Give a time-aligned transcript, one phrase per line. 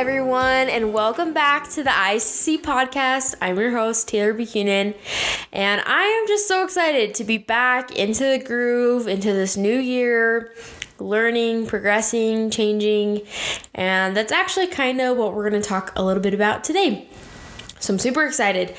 [0.00, 3.34] everyone, and welcome back to the ICC podcast.
[3.42, 4.94] I'm your host, Taylor Buchanan,
[5.52, 9.78] and I am just so excited to be back into the groove, into this new
[9.78, 10.54] year,
[10.98, 13.20] learning, progressing, changing,
[13.74, 17.06] and that's actually kind of what we're going to talk a little bit about today.
[17.78, 18.70] So I'm super excited.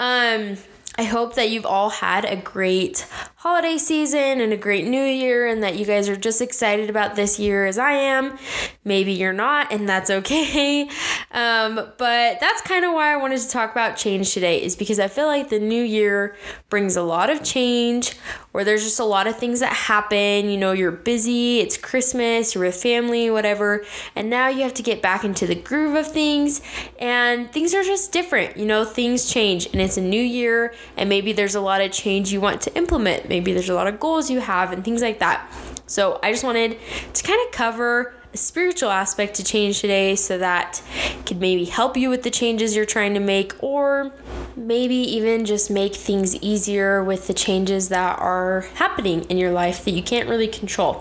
[0.00, 0.56] Um,
[0.98, 3.06] I hope that you've all had a great
[3.44, 7.14] holiday season and a great new year, and that you guys are just excited about
[7.14, 8.38] this year as I am.
[8.84, 10.88] Maybe you're not, and that's okay.
[11.34, 15.00] Um, but that's kind of why I wanted to talk about change today, is because
[15.00, 16.36] I feel like the new year
[16.68, 18.12] brings a lot of change,
[18.52, 20.48] where there's just a lot of things that happen.
[20.48, 24.82] You know, you're busy, it's Christmas, you're with family, whatever, and now you have to
[24.84, 26.60] get back into the groove of things,
[27.00, 28.56] and things are just different.
[28.56, 31.90] You know, things change, and it's a new year, and maybe there's a lot of
[31.90, 33.28] change you want to implement.
[33.34, 35.50] Maybe there's a lot of goals you have, and things like that.
[35.88, 36.78] So, I just wanted
[37.12, 40.80] to kind of cover a spiritual aspect to change today so that
[41.26, 44.12] could maybe help you with the changes you're trying to make or
[44.56, 49.84] maybe even just make things easier with the changes that are happening in your life
[49.84, 50.94] that you can't really control.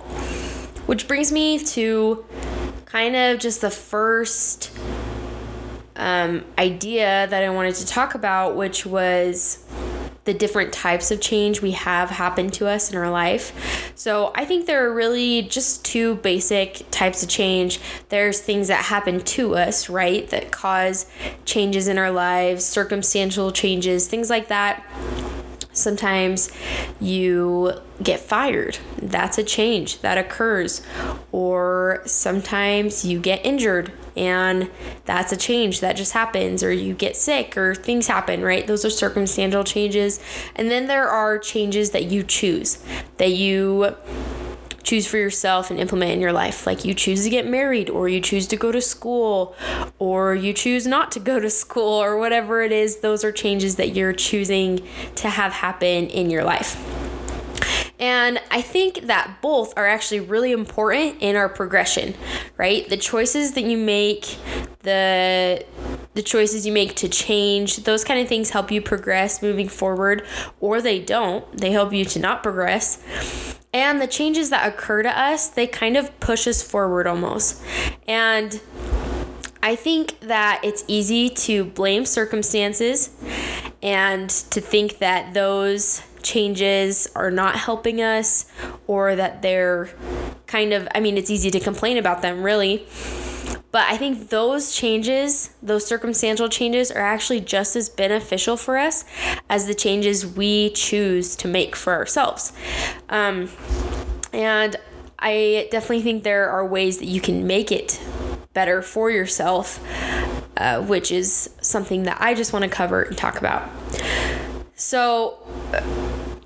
[0.88, 2.26] Which brings me to
[2.86, 4.72] kind of just the first
[5.96, 9.64] um, idea that I wanted to talk about, which was
[10.26, 13.92] the different types of change we have happen to us in our life.
[13.96, 17.80] So I think there are really just two basic types of change.
[18.10, 21.06] There's things that happen to us, right, that cause
[21.46, 24.84] changes in our lives, circumstantial changes, things like that.
[25.74, 26.52] Sometimes
[27.02, 28.78] you get fired.
[29.02, 30.82] That's a change that occurs.
[31.32, 34.70] Or sometimes you get injured and
[35.06, 36.64] that's a change that just happens.
[36.64, 38.66] Or you get sick or things happen, right?
[38.66, 40.20] Those are circumstantial changes.
[40.56, 42.78] And then there are changes that you choose,
[43.18, 43.96] that you
[44.94, 46.68] choose for yourself and implement in your life.
[46.68, 49.56] Like you choose to get married, or you choose to go to school,
[49.98, 53.78] or you choose not to go to school, or whatever it is, those are changes
[53.78, 56.78] that you're choosing to have happen in your life.
[58.00, 62.14] And I think that both are actually really important in our progression,
[62.58, 62.88] right?
[62.88, 64.38] The choices that you make,
[64.82, 65.66] the
[66.14, 70.24] the choices you make to change, those kind of things help you progress moving forward,
[70.60, 71.52] or they don't.
[71.58, 73.60] They help you to not progress.
[73.74, 77.62] And the changes that occur to us, they kind of push us forward almost.
[78.08, 78.62] And
[79.64, 83.10] I think that it's easy to blame circumstances
[83.82, 88.46] and to think that those changes are not helping us
[88.88, 89.90] or that they're
[90.46, 92.86] kind of, I mean, it's easy to complain about them, really.
[93.74, 99.04] But I think those changes, those circumstantial changes, are actually just as beneficial for us
[99.50, 102.54] as the changes we choose to make for ourselves.
[103.10, 103.50] Um,
[104.32, 104.76] and
[105.18, 108.00] I definitely think there are ways that you can make it
[108.54, 109.80] better for yourself,
[110.56, 113.68] uh, which is something that I just want to cover and talk about.
[114.76, 115.40] So,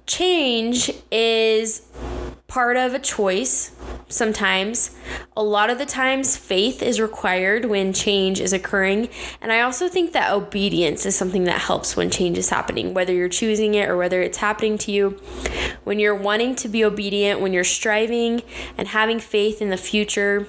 [0.06, 1.82] change is
[2.48, 3.77] part of a choice
[4.10, 4.96] sometimes.
[5.36, 9.10] A lot of the times, faith is required when change is occurring.
[9.42, 13.14] And I also think that obedience is something that helps when change is happening, whether
[13.14, 15.20] you're choosing it or whether it's happening to you.
[15.84, 18.44] When you're wanting to be obedient, when you're striving
[18.78, 20.48] and having faith in the future,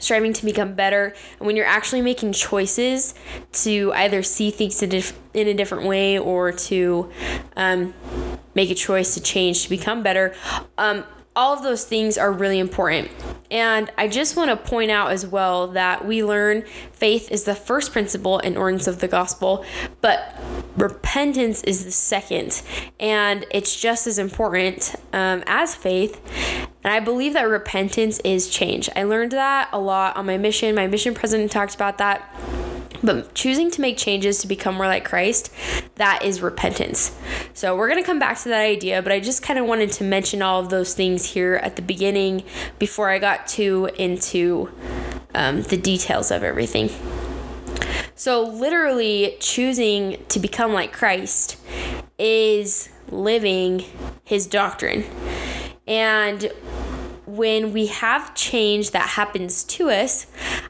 [0.00, 3.14] striving to become better, and when you're actually making choices
[3.52, 7.10] to either see things in, a different way or to
[7.56, 7.94] um,
[8.54, 10.34] make a choice to change to become better,
[10.76, 11.04] um,
[11.34, 13.10] all of those things are really important.
[13.50, 17.54] And I just want to point out as well that we learn faith is the
[17.54, 19.64] first principle in ordinance of the gospel,
[20.00, 20.36] but
[20.76, 22.62] repentance is the second.
[23.00, 26.20] And it's just as important um, as faith.
[26.84, 28.88] And I believe that repentance is change.
[28.94, 30.74] I learned that a lot on my mission.
[30.74, 32.28] My mission president talked about that
[33.02, 35.52] but choosing to make changes to become more like Christ,
[35.96, 37.16] that is repentance.
[37.54, 39.92] So we're going to come back to that idea, but I just kind of wanted
[39.92, 42.44] to mention all of those things here at the beginning
[42.78, 44.70] before I got too into
[45.34, 46.90] um, the details of everything.
[48.14, 51.56] So, literally, choosing to become like Christ
[52.18, 53.84] is living
[54.24, 55.04] his doctrine.
[55.86, 56.52] And
[57.36, 60.26] when we have change that happens to us,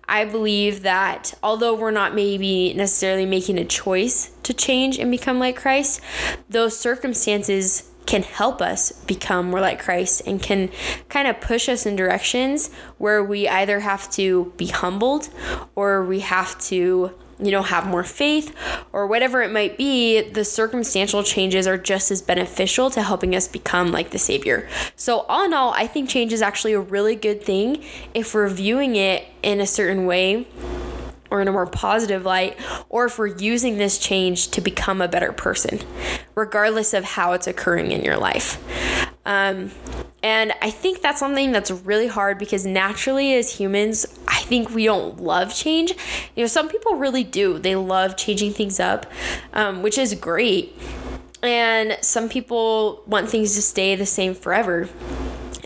[0.09, 5.41] I believe that although we're not maybe necessarily making a choice to change and become
[5.41, 6.00] like Christ,
[6.49, 10.70] those circumstances can help us become more like Christ and can
[11.09, 15.31] kind of push us in directions where we either have to be humbled
[15.75, 17.12] or we have to
[17.43, 18.55] you know, have more faith
[18.93, 23.49] or whatever it might be, the circumstantial changes are just as beneficial to helping us
[23.49, 24.69] become like the Savior.
[24.97, 27.83] So, all in all, I think change is actually a really good thing
[28.15, 30.47] if we're viewing it in a certain way
[31.31, 32.55] or in a more positive light,
[32.91, 35.81] or if we're using this change to become a better person,
[36.35, 38.62] regardless of how it's occurring in your life.
[39.25, 39.71] Um,
[40.23, 44.85] and I think that's something that's really hard because naturally, as humans, I think we
[44.85, 45.93] don't love change.
[46.37, 47.59] You know, some people really do.
[47.59, 49.07] They love changing things up,
[49.53, 50.77] um, which is great.
[51.43, 54.89] And some people want things to stay the same forever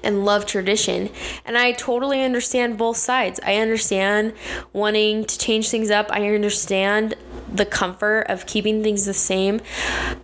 [0.03, 1.11] and love tradition.
[1.45, 3.41] And I totally understand both sides.
[3.45, 4.33] I understand
[4.73, 6.07] wanting to change things up.
[6.11, 7.15] I understand
[7.53, 9.61] the comfort of keeping things the same.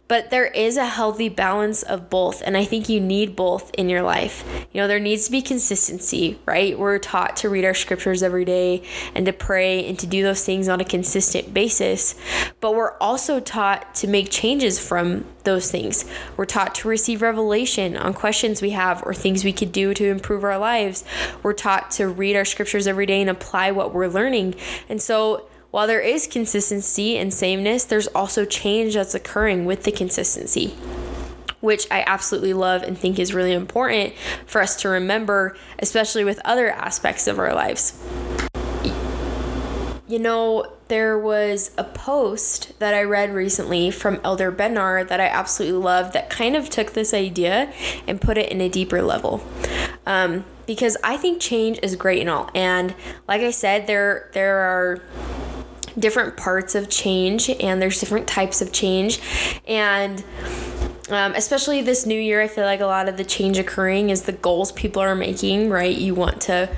[0.09, 2.43] But there is a healthy balance of both.
[2.45, 4.45] And I think you need both in your life.
[4.73, 6.79] You know, there needs to be consistency, right?
[6.79, 8.83] We're taught to read our scriptures every day
[9.15, 12.15] and to pray and to do those things on a consistent basis.
[12.61, 16.05] But we're also taught to make changes from those things.
[16.37, 20.07] We're taught to receive revelation on questions we have or things we could do to
[20.07, 21.05] improve our lives.
[21.43, 24.55] We're taught to read our scriptures every day and apply what we're learning.
[24.89, 29.91] And so, while there is consistency and sameness, there's also change that's occurring with the
[29.91, 30.75] consistency.
[31.61, 34.13] Which I absolutely love and think is really important
[34.45, 37.99] for us to remember, especially with other aspects of our lives.
[40.07, 45.27] You know, there was a post that I read recently from Elder Bednar that I
[45.27, 47.73] absolutely love that kind of took this idea
[48.07, 49.43] and put it in a deeper level.
[50.05, 52.51] Um, because I think change is great and all.
[52.55, 52.95] And
[53.27, 55.03] like I said, there there are
[55.99, 59.21] different parts of change and there's different types of change.
[59.67, 60.25] And
[61.11, 64.23] um, especially this new year, I feel like a lot of the change occurring is
[64.23, 65.97] the goals people are making, right?
[65.97, 66.75] You want to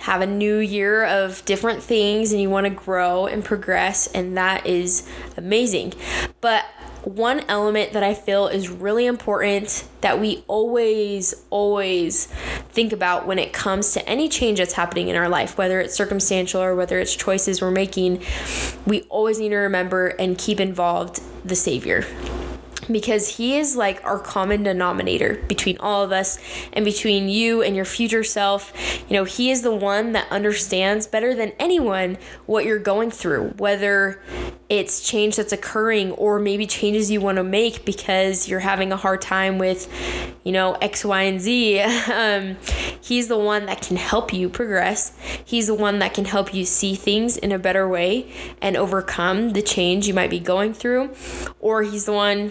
[0.00, 4.36] have a new year of different things and you want to grow and progress, and
[4.36, 5.92] that is amazing.
[6.40, 6.64] But
[7.06, 12.26] one element that I feel is really important that we always, always
[12.70, 15.94] think about when it comes to any change that's happening in our life, whether it's
[15.94, 18.24] circumstantial or whether it's choices we're making,
[18.86, 22.04] we always need to remember and keep involved the Savior
[22.90, 26.38] because he is like our common denominator between all of us
[26.72, 28.72] and between you and your future self.
[29.08, 33.54] You know, he is the one that understands better than anyone what you're going through,
[33.56, 34.20] whether
[34.68, 38.96] it's change that's occurring or maybe changes you want to make because you're having a
[38.96, 39.88] hard time with,
[40.44, 41.80] you know, X, Y, and Z.
[42.12, 42.56] um,
[43.00, 45.16] he's the one that can help you progress.
[45.44, 49.50] He's the one that can help you see things in a better way and overcome
[49.50, 51.14] the change you might be going through.
[51.60, 52.50] Or he's the one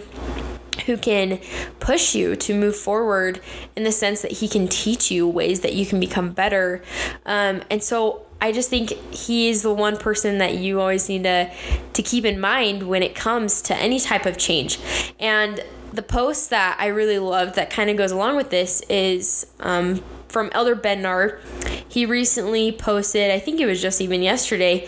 [0.86, 1.38] who can
[1.78, 3.40] push you to move forward
[3.76, 6.82] in the sense that he can teach you ways that you can become better.
[7.24, 11.22] Um, and so I just think he is the one person that you always need
[11.24, 11.50] to
[11.92, 14.78] to keep in mind when it comes to any type of change.
[15.18, 15.62] And
[15.92, 20.04] the post that I really loved that kind of goes along with this is um,
[20.28, 21.40] from Elder Bednar.
[21.88, 24.86] He recently posted, I think it was just even yesterday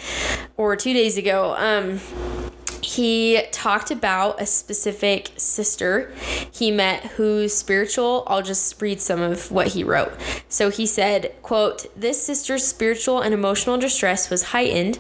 [0.57, 1.55] or two days ago.
[1.57, 2.01] Um,
[2.83, 6.13] he talked about a specific sister
[6.51, 8.25] he met who's spiritual.
[8.27, 10.13] I'll just read some of what he wrote.
[10.49, 14.99] So he said quote this sister's spiritual and emotional distress was heightened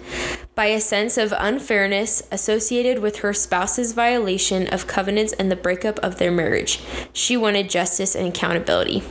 [0.55, 5.99] by a sense of unfairness associated with her spouse's violation of covenants and the breakup
[6.01, 6.81] of their marriage.
[7.13, 9.03] She wanted justice and accountability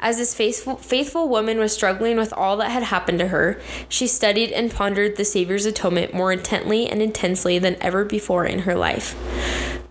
[0.00, 4.06] as this faithful, faithful woman was struggling with all that had happened to her, she
[4.06, 8.76] studied and pondered the Savior's atonement more intently and intensely than ever before in her
[8.76, 9.16] life.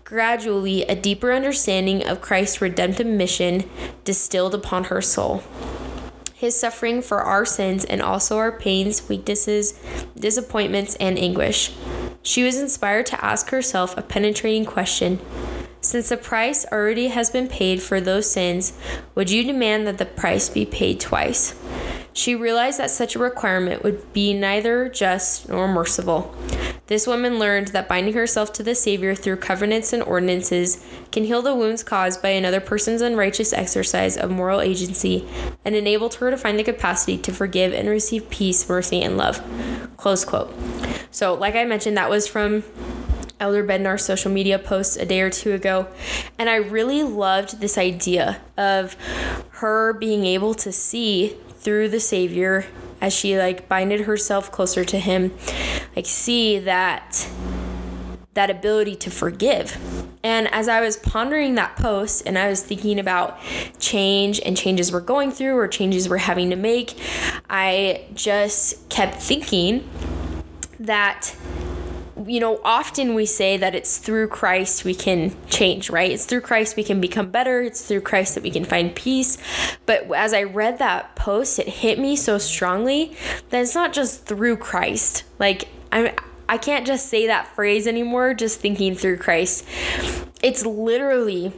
[0.04, 3.68] Gradually, a deeper understanding of Christ's redemptive mission
[4.04, 5.42] distilled upon her soul.
[6.32, 9.78] His suffering for our sins and also our pains, weaknesses,
[10.18, 11.74] disappointments, and anguish.
[12.22, 15.18] She was inspired to ask herself a penetrating question
[15.80, 18.72] since the price already has been paid for those sins,
[19.14, 21.54] would you demand that the price be paid twice?
[22.12, 26.34] She realized that such a requirement would be neither just nor merciful.
[26.88, 31.42] This woman learned that binding herself to the Savior through covenants and ordinances can heal
[31.42, 35.28] the wounds caused by another person's unrighteous exercise of moral agency
[35.64, 39.40] and enabled her to find the capacity to forgive and receive peace, mercy, and love.
[39.96, 40.52] Close quote.
[41.10, 42.64] So, like I mentioned, that was from
[43.40, 45.88] Elder Bednar's social media post a day or two ago.
[46.38, 48.96] And I really loved this idea of
[49.50, 52.66] her being able to see through the Savior
[53.00, 55.32] as she like binded herself closer to him,
[55.94, 57.28] like see that
[58.34, 59.76] that ability to forgive.
[60.22, 63.36] And as I was pondering that post and I was thinking about
[63.80, 66.96] change and changes we're going through or changes we're having to make,
[67.50, 69.88] I just kept thinking
[70.78, 71.34] that
[72.26, 76.10] you know, often we say that it's through Christ we can change, right?
[76.10, 77.60] It's through Christ we can become better.
[77.62, 79.38] It's through Christ that we can find peace.
[79.86, 83.16] But as I read that post, it hit me so strongly
[83.50, 85.24] that it's not just through Christ.
[85.38, 86.14] Like, I'm.
[86.50, 89.66] I can't just say that phrase anymore just thinking through Christ.
[90.42, 91.52] It's literally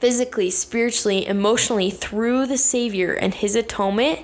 [0.00, 4.18] physically, spiritually, emotionally through the Savior and His atonement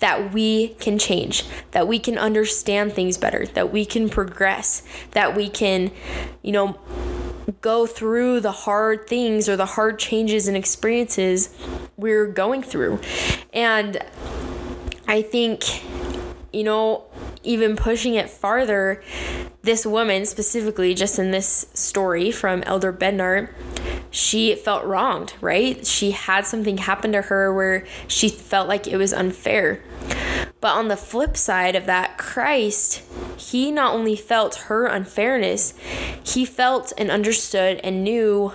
[0.00, 5.36] that we can change, that we can understand things better, that we can progress, that
[5.36, 5.90] we can,
[6.42, 6.78] you know,
[7.60, 11.54] go through the hard things or the hard changes and experiences
[11.96, 13.00] we're going through.
[13.52, 13.98] And
[15.06, 15.82] I think,
[16.52, 17.04] you know,
[17.42, 19.02] even pushing it farther,
[19.62, 23.50] this woman specifically, just in this story from Elder Bednar,
[24.10, 25.86] she felt wronged, right?
[25.86, 29.82] She had something happen to her where she felt like it was unfair.
[30.60, 33.02] But on the flip side of that, Christ,
[33.36, 35.74] he not only felt her unfairness,
[36.22, 38.52] he felt and understood and knew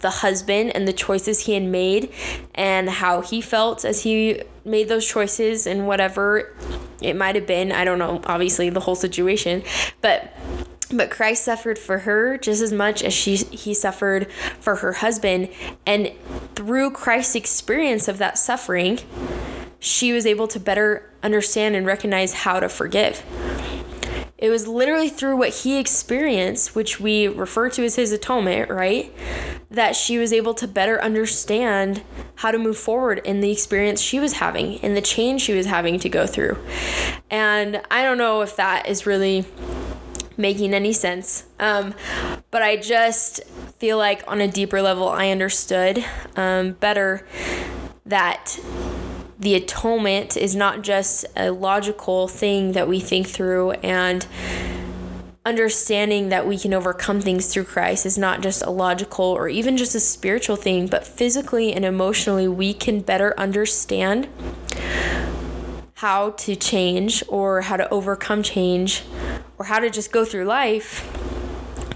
[0.00, 2.12] the husband and the choices he had made
[2.54, 6.54] and how he felt as he made those choices and whatever
[7.00, 7.72] it might have been.
[7.72, 9.62] I don't know, obviously, the whole situation.
[10.02, 10.30] But
[10.92, 15.48] but Christ suffered for her just as much as she he suffered for her husband
[15.86, 16.12] and
[16.54, 18.98] through Christ's experience of that suffering
[19.84, 23.22] she was able to better understand and recognize how to forgive.
[24.38, 29.12] It was literally through what he experienced, which we refer to as his atonement, right?
[29.70, 32.02] That she was able to better understand
[32.36, 35.66] how to move forward in the experience she was having and the change she was
[35.66, 36.56] having to go through.
[37.30, 39.44] And I don't know if that is really
[40.38, 41.44] making any sense.
[41.60, 41.94] Um,
[42.50, 43.42] but I just
[43.78, 46.02] feel like on a deeper level, I understood
[46.36, 47.26] um, better
[48.06, 48.58] that
[49.38, 54.26] the atonement is not just a logical thing that we think through and
[55.46, 59.76] understanding that we can overcome things through Christ is not just a logical or even
[59.76, 64.28] just a spiritual thing, but physically and emotionally, we can better understand
[65.96, 69.04] how to change or how to overcome change
[69.58, 71.10] or how to just go through life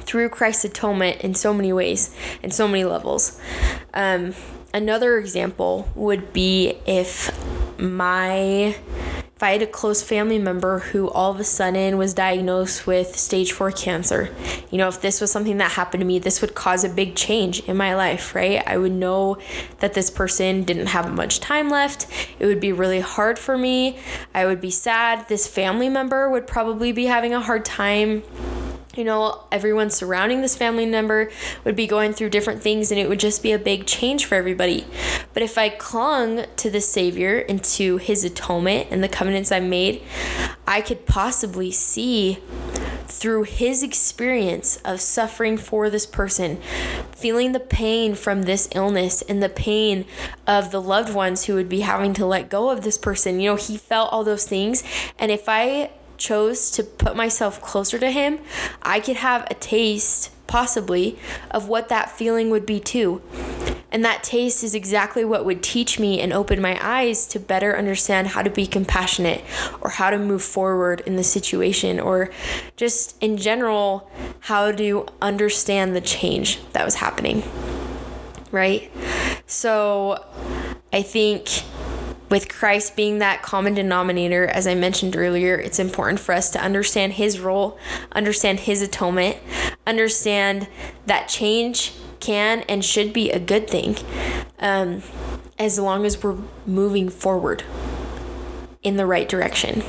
[0.01, 3.41] through Christ's atonement in so many ways and so many levels.
[3.93, 4.35] Um,
[4.73, 7.31] another example would be if
[7.79, 8.77] my
[9.39, 13.17] if I had a close family member who all of a sudden was diagnosed with
[13.17, 14.35] stage four cancer,
[14.69, 17.15] you know, if this was something that happened to me, this would cause a big
[17.15, 18.67] change in my life, right?
[18.67, 19.39] I would know
[19.79, 22.09] that this person didn't have much time left.
[22.41, 24.01] It would be really hard for me.
[24.35, 25.29] I would be sad.
[25.29, 28.25] This family member would probably be having a hard time
[28.99, 31.31] you know, everyone surrounding this family member
[31.63, 34.35] would be going through different things and it would just be a big change for
[34.35, 34.85] everybody.
[35.33, 39.61] But if I clung to the Savior and to his atonement and the covenants I
[39.61, 40.03] made,
[40.67, 42.39] I could possibly see
[43.07, 46.61] through his experience of suffering for this person,
[47.13, 50.07] feeling the pain from this illness and the pain
[50.47, 53.41] of the loved ones who would be having to let go of this person.
[53.41, 54.83] You know, he felt all those things.
[55.19, 58.41] And if I chose to put myself closer to him,
[58.83, 61.19] I could have a taste, possibly,
[61.51, 63.23] of what that feeling would be too.
[63.91, 67.77] And that taste is exactly what would teach me and open my eyes to better
[67.77, 69.43] understand how to be compassionate
[69.81, 72.31] or how to move forward in the situation or
[72.77, 74.11] just in general,
[74.41, 77.43] how to understand the change that was happening.
[78.51, 78.91] Right?
[79.47, 80.23] So
[80.93, 81.49] I think
[82.31, 86.63] with Christ being that common denominator, as I mentioned earlier, it's important for us to
[86.63, 87.79] understand his role,
[88.13, 89.39] understand his atonement,
[89.87, 90.69] understand
[91.07, 93.97] that change can and should be a good thing
[94.59, 95.03] um,
[95.59, 97.63] as long as we're moving forward
[98.83, 99.83] in the right direction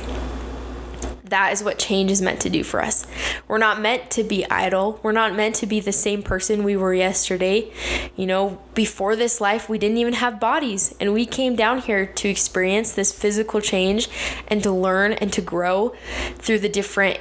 [1.30, 3.06] that is what change is meant to do for us.
[3.48, 5.00] We're not meant to be idle.
[5.02, 7.72] We're not meant to be the same person we were yesterday.
[8.16, 12.06] You know, before this life, we didn't even have bodies, and we came down here
[12.06, 14.08] to experience this physical change
[14.48, 15.94] and to learn and to grow
[16.36, 17.18] through the different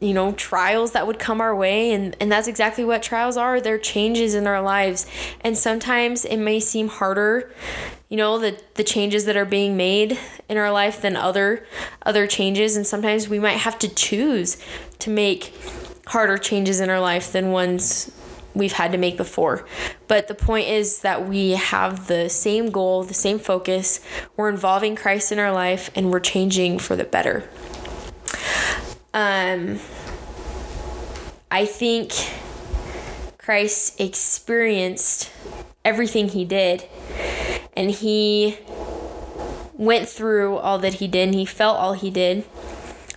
[0.00, 3.60] you know trials that would come our way and and that's exactly what trials are
[3.60, 5.06] they're changes in our lives
[5.42, 7.52] and sometimes it may seem harder
[8.08, 11.66] you know the the changes that are being made in our life than other
[12.02, 14.56] other changes and sometimes we might have to choose
[14.98, 15.54] to make
[16.06, 18.10] harder changes in our life than ones
[18.54, 19.64] we've had to make before.
[20.08, 24.00] But the point is that we have the same goal, the same focus.
[24.36, 27.48] We're involving Christ in our life and we're changing for the better.
[29.12, 29.80] Um,
[31.50, 32.12] I think
[33.38, 35.30] Christ experienced
[35.84, 36.88] everything he did,
[37.76, 38.58] and he
[39.74, 42.44] went through all that he did, and he felt all he did,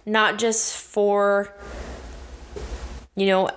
[0.05, 1.53] not just for
[3.15, 3.49] you know,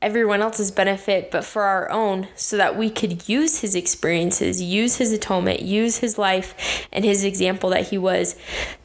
[0.00, 4.96] everyone else's benefit, but for our own, so that we could use his experiences, use
[4.96, 8.36] his atonement, use his life and his example that he was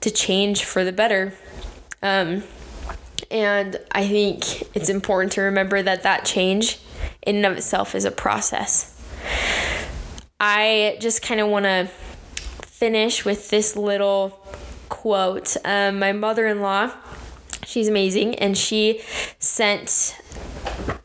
[0.01, 1.33] to change for the better.
[2.03, 2.43] Um,
[3.31, 6.79] and I think it's important to remember that that change
[7.25, 8.93] in and of itself is a process.
[10.39, 11.89] I just kind of want to
[12.65, 14.39] finish with this little
[14.89, 15.57] quote.
[15.65, 16.91] Um, my mother in law,
[17.65, 19.01] she's amazing, and she
[19.39, 20.15] sent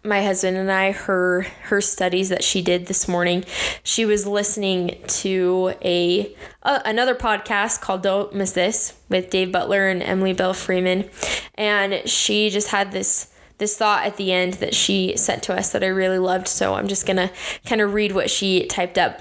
[0.05, 3.45] my husband and I her her studies that she did this morning.
[3.83, 9.89] She was listening to a uh, another podcast called Don't Miss This with Dave Butler
[9.89, 11.09] and Emily Belle Freeman,
[11.55, 13.29] and she just had this
[13.59, 16.49] this thought at the end that she sent to us that I really loved.
[16.49, 17.31] So I'm just gonna
[17.65, 19.21] kind of read what she typed up.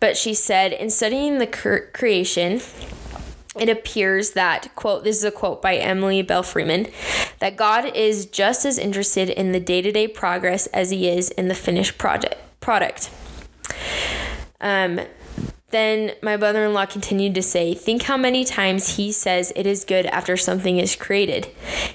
[0.00, 2.60] But she said, in studying the cre- creation
[3.60, 6.86] it appears that quote this is a quote by emily Belle freeman
[7.38, 11.54] that god is just as interested in the day-to-day progress as he is in the
[11.54, 13.10] finished project product
[14.60, 15.00] um,
[15.70, 19.66] then my brother in law continued to say, Think how many times he says it
[19.66, 21.46] is good after something is created.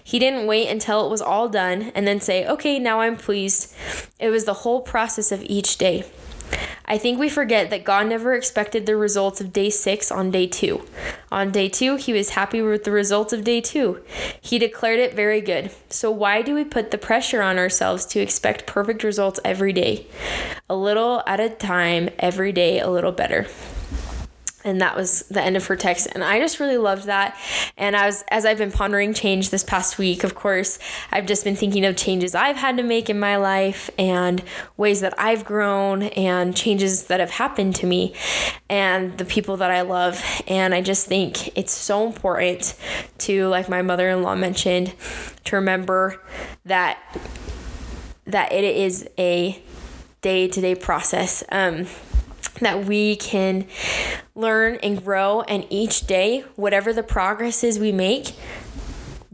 [0.03, 3.73] He didn't wait until it was all done and then say, Okay, now I'm pleased.
[4.19, 6.03] It was the whole process of each day.
[6.85, 10.47] I think we forget that God never expected the results of day six on day
[10.47, 10.85] two.
[11.31, 14.01] On day two, he was happy with the results of day two.
[14.41, 15.71] He declared it very good.
[15.89, 20.07] So, why do we put the pressure on ourselves to expect perfect results every day?
[20.69, 23.47] A little at a time, every day a little better
[24.63, 26.07] and that was the end of her text.
[26.11, 27.37] And i just really loved that.
[27.77, 30.79] And i was as i've been pondering change this past week of course
[31.11, 34.43] i've just been thinking of changes i've had to make in my life and
[34.77, 38.13] ways that i've grown and changes that have happened to me
[38.69, 40.23] and the people that i love.
[40.47, 42.75] And i just think it's so important
[43.19, 44.93] to like my mother-in-law mentioned
[45.45, 46.21] to remember
[46.65, 46.97] that
[48.25, 49.61] that it is a
[50.21, 51.85] day-to-day process um,
[52.61, 53.67] that we can
[54.35, 58.35] learn and grow, and each day, whatever the progress is we make,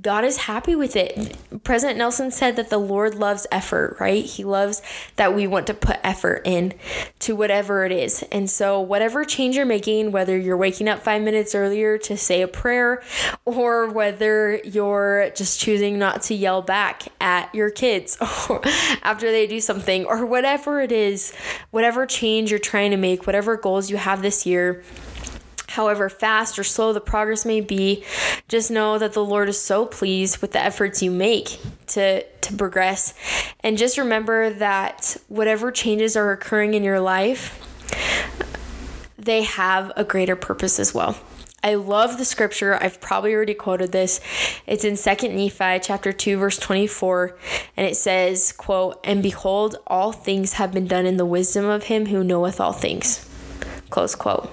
[0.01, 1.35] God is happy with it.
[1.63, 4.23] President Nelson said that the Lord loves effort, right?
[4.23, 4.81] He loves
[5.15, 6.73] that we want to put effort in
[7.19, 8.23] to whatever it is.
[8.31, 12.41] And so, whatever change you're making, whether you're waking up five minutes earlier to say
[12.41, 13.01] a prayer,
[13.45, 19.59] or whether you're just choosing not to yell back at your kids after they do
[19.59, 21.33] something, or whatever it is,
[21.71, 24.83] whatever change you're trying to make, whatever goals you have this year
[25.79, 28.03] however fast or slow the progress may be,
[28.49, 32.53] just know that the Lord is so pleased with the efforts you make to, to
[32.53, 33.13] progress.
[33.61, 37.65] And just remember that whatever changes are occurring in your life,
[39.17, 41.17] they have a greater purpose as well.
[41.63, 42.75] I love the scripture.
[42.75, 44.19] I've probably already quoted this.
[44.67, 47.37] It's in 2nd Nephi chapter 2 verse 24
[47.77, 51.83] and it says, quote, "And behold, all things have been done in the wisdom of
[51.85, 53.25] him who knoweth all things."
[53.89, 54.51] Close quote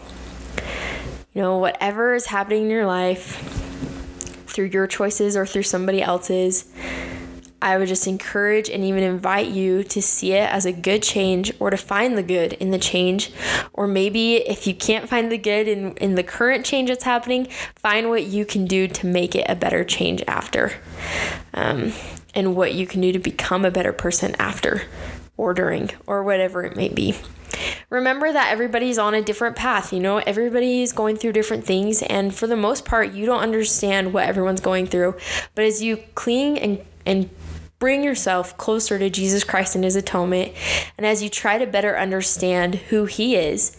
[1.36, 3.36] you know, whatever is happening in your life
[4.46, 6.72] through your choices or through somebody else's,
[7.60, 11.52] I would just encourage and even invite you to see it as a good change
[11.60, 13.32] or to find the good in the change.
[13.74, 17.48] Or maybe if you can't find the good in, in the current change that's happening,
[17.74, 20.72] find what you can do to make it a better change after.
[21.52, 21.92] Um,
[22.34, 24.84] and what you can do to become a better person after
[25.36, 27.14] or during or whatever it may be
[27.90, 29.92] remember that everybody's on a different path.
[29.92, 34.12] You know, everybody's going through different things, and for the most part, you don't understand
[34.12, 35.16] what everyone's going through.
[35.54, 37.30] But as you cling and and
[37.78, 40.52] bring yourself closer to Jesus Christ and His atonement,
[40.96, 43.76] and as you try to better understand who He is,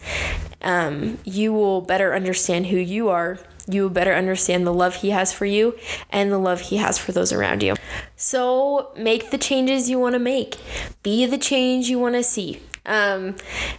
[0.62, 3.40] um, you will better understand who you are.
[3.70, 5.78] You will better understand the love He has for you
[6.10, 7.76] and the love He has for those around you.
[8.16, 10.58] So make the changes you want to make,
[11.04, 12.62] be the change you want to see.
[12.88, 13.36] Um,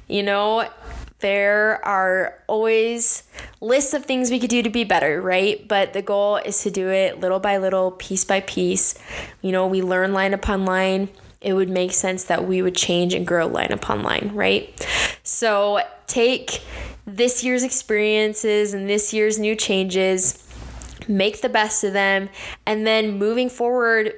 [0.06, 0.68] you know,
[1.20, 3.24] there are always
[3.60, 5.66] lists of things we could do to be better, right?
[5.66, 8.94] But the goal is to do it little by little, piece by piece.
[9.42, 11.08] You know, we learn line upon line.
[11.40, 14.86] It would make sense that we would change and grow line upon line, right?
[15.22, 16.62] So take
[17.06, 20.44] this year's experiences and this year's new changes,
[21.08, 22.28] make the best of them,
[22.66, 24.12] and then moving forward,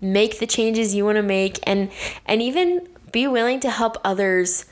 [0.00, 1.90] make the changes you want to make and
[2.26, 4.66] and even be willing to help others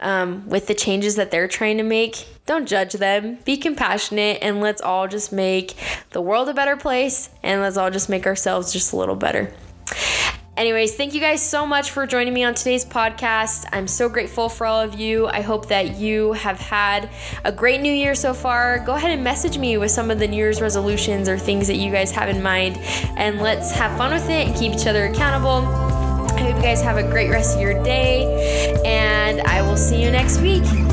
[0.00, 2.26] um, with the changes that they're trying to make.
[2.44, 3.38] Don't judge them.
[3.44, 5.74] Be compassionate, and let's all just make
[6.10, 9.52] the world a better place, and let's all just make ourselves just a little better.
[10.56, 13.66] Anyways, thank you guys so much for joining me on today's podcast.
[13.72, 15.26] I'm so grateful for all of you.
[15.28, 17.10] I hope that you have had
[17.44, 18.78] a great new year so far.
[18.80, 21.76] Go ahead and message me with some of the New Year's resolutions or things that
[21.76, 22.78] you guys have in mind,
[23.16, 26.05] and let's have fun with it and keep each other accountable.
[26.36, 30.02] I hope you guys have a great rest of your day, and I will see
[30.02, 30.85] you next week.